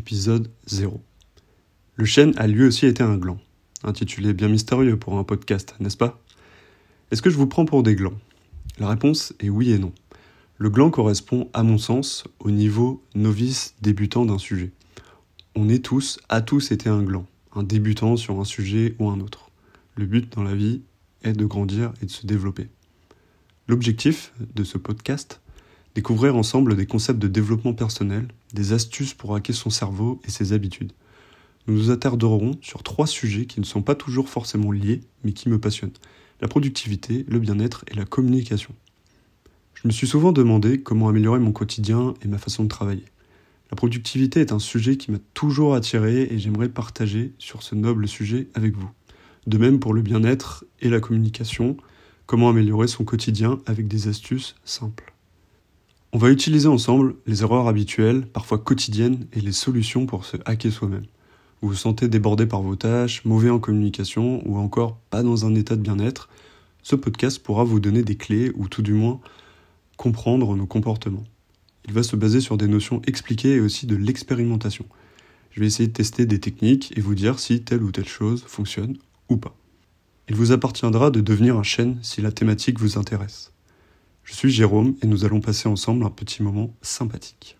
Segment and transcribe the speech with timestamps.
[0.00, 0.98] épisode 0.
[1.96, 3.38] Le chêne a lui aussi été un gland,
[3.84, 6.18] intitulé bien mystérieux pour un podcast, n'est-ce pas?
[7.10, 8.18] Est-ce que je vous prends pour des glands?
[8.78, 9.92] La réponse est oui et non.
[10.56, 14.72] Le gland correspond, à mon sens, au niveau novice débutant d'un sujet.
[15.54, 19.20] On est tous, à tous été un gland, un débutant sur un sujet ou un
[19.20, 19.50] autre.
[19.96, 20.80] Le but dans la vie
[21.24, 22.68] est de grandir et de se développer.
[23.68, 25.42] L'objectif de ce podcast,
[25.94, 30.52] découvrir ensemble des concepts de développement personnel, des astuces pour hacker son cerveau et ses
[30.52, 30.92] habitudes.
[31.66, 35.48] Nous nous attarderons sur trois sujets qui ne sont pas toujours forcément liés, mais qui
[35.48, 35.92] me passionnent.
[36.40, 38.74] La productivité, le bien-être et la communication.
[39.74, 43.04] Je me suis souvent demandé comment améliorer mon quotidien et ma façon de travailler.
[43.70, 48.08] La productivité est un sujet qui m'a toujours attiré et j'aimerais partager sur ce noble
[48.08, 48.90] sujet avec vous.
[49.46, 51.76] De même pour le bien-être et la communication,
[52.26, 55.09] comment améliorer son quotidien avec des astuces simples.
[56.12, 60.72] On va utiliser ensemble les erreurs habituelles, parfois quotidiennes, et les solutions pour se hacker
[60.72, 61.06] soi-même.
[61.62, 65.54] Vous vous sentez débordé par vos tâches, mauvais en communication ou encore pas dans un
[65.54, 66.28] état de bien-être,
[66.82, 69.20] ce podcast pourra vous donner des clés ou tout du moins
[69.96, 71.24] comprendre nos comportements.
[71.86, 74.86] Il va se baser sur des notions expliquées et aussi de l'expérimentation.
[75.52, 78.42] Je vais essayer de tester des techniques et vous dire si telle ou telle chose
[78.48, 78.96] fonctionne
[79.28, 79.54] ou pas.
[80.28, 83.52] Il vous appartiendra de devenir un chêne si la thématique vous intéresse.
[84.30, 87.58] Je suis Jérôme et nous allons passer ensemble un petit moment sympathique.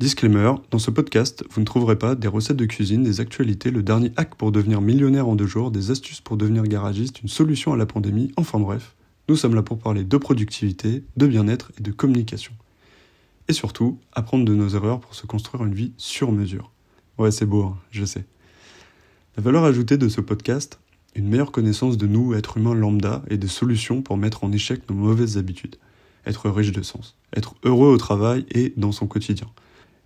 [0.00, 3.84] Disclaimer, dans ce podcast, vous ne trouverez pas des recettes de cuisine, des actualités, le
[3.84, 7.72] dernier hack pour devenir millionnaire en deux jours, des astuces pour devenir garagiste, une solution
[7.72, 8.96] à la pandémie, enfin bref,
[9.28, 12.52] nous sommes là pour parler de productivité, de bien-être et de communication.
[13.46, 16.72] Et surtout, apprendre de nos erreurs pour se construire une vie sur mesure.
[17.16, 18.24] Ouais, c'est beau, hein, je sais.
[19.36, 20.80] La valeur ajoutée de ce podcast,
[21.14, 24.82] une meilleure connaissance de nous, êtres humains lambda, et des solutions pour mettre en échec
[24.90, 25.76] nos mauvaises habitudes.
[26.26, 27.16] Être riche de sens.
[27.36, 29.48] Être heureux au travail et dans son quotidien.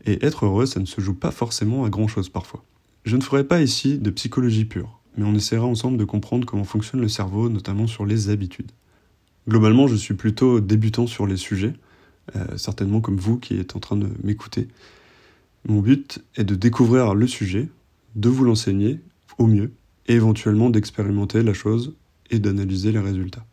[0.05, 2.64] Et être heureux, ça ne se joue pas forcément à grand chose parfois.
[3.05, 6.64] Je ne ferai pas ici de psychologie pure, mais on essaiera ensemble de comprendre comment
[6.64, 8.72] fonctionne le cerveau, notamment sur les habitudes.
[9.49, 11.75] Globalement, je suis plutôt débutant sur les sujets,
[12.34, 14.69] euh, certainement comme vous qui êtes en train de m'écouter.
[15.69, 17.69] Mon but est de découvrir le sujet,
[18.16, 19.00] de vous l'enseigner
[19.38, 19.72] au mieux,
[20.09, 21.94] et éventuellement d'expérimenter la chose
[22.31, 23.44] et d'analyser les résultats.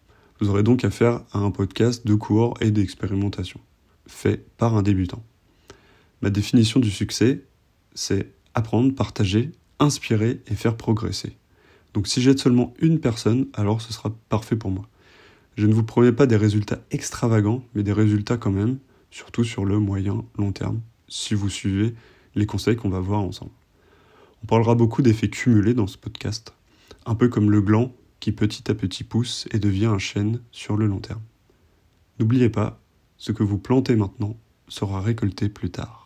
[0.44, 3.62] Vous aurez donc affaire à un podcast de cours et d'expérimentation,
[4.08, 5.24] fait par un débutant.
[6.22, 7.46] Ma définition du succès,
[7.94, 11.38] c'est apprendre, partager, inspirer et faire progresser.
[11.94, 14.86] Donc si j'aide seulement une personne, alors ce sera parfait pour moi.
[15.56, 18.80] Je ne vous promets pas des résultats extravagants, mais des résultats quand même,
[19.12, 21.96] surtout sur le moyen long terme, si vous suivez
[22.36, 23.54] les conseils qu'on va voir ensemble.
[24.44, 26.54] On parlera beaucoup d'effets cumulés dans ce podcast,
[27.06, 27.94] un peu comme le gland
[28.24, 31.24] qui petit à petit pousse et devient un chêne sur le long terme.
[32.20, 32.82] N'oubliez pas,
[33.18, 34.38] ce que vous plantez maintenant
[34.70, 36.03] sera récolté plus tard.